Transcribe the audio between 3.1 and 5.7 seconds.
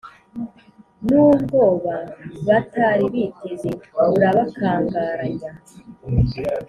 biteze burabakangaranya.